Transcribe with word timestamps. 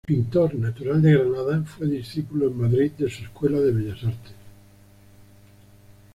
Pintor 0.07 0.55
natural 0.55 0.99
de 1.03 1.13
Granada, 1.15 1.63
fue 1.63 1.85
discípulo 1.87 2.47
en 2.47 2.57
Madrid 2.59 2.91
de 2.97 3.07
su 3.07 3.21
Escuela 3.21 3.59
de 3.59 3.71
Bellas 3.71 4.03
Artes. 4.03 4.33